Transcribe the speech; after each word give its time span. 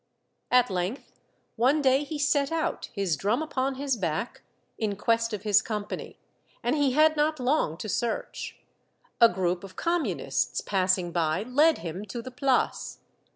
At 0.49 0.71
length, 0.71 1.09
II 1.09 1.13
1 1.57 1.57
62 1.57 1.59
Monday 1.59 1.59
Tales, 1.59 1.75
one 1.75 1.81
day 1.99 2.03
he 2.05 2.17
set 2.17 2.51
out, 2.51 2.89
his 2.91 3.15
drum 3.15 3.43
upon 3.43 3.75
his 3.75 3.95
back, 3.95 4.41
in 4.79 4.95
quest 4.95 5.31
of 5.31 5.43
his 5.43 5.61
company, 5.61 6.17
and 6.63 6.75
he 6.75 6.93
had 6.93 7.15
not 7.15 7.39
long 7.39 7.77
to 7.77 7.87
search. 7.87 8.57
A 9.19 9.29
group 9.29 9.63
of 9.63 9.75
Communists 9.75 10.59
passing 10.61 11.11
by 11.11 11.43
led 11.43 11.77
him 11.77 12.03
to 12.05 12.23
the 12.23 12.31
Place. 12.31 12.97